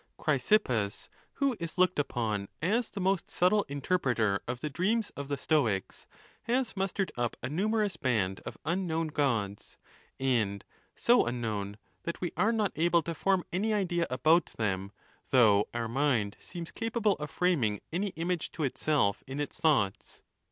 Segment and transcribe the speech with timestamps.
[0.17, 5.27] Chrysippus, who is looked upon as the most subtle in terpreter of the dreams of
[5.27, 6.07] the Stoics,
[6.45, 9.77] has mustered up a numerous band of unknown Gods;
[10.19, 14.91] and so unknown that we are not able to form any idea about them,
[15.29, 20.23] though our mind seems capable of framing any image to itself in its thoughts.